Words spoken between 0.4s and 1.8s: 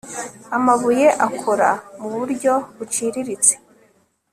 amabuye akora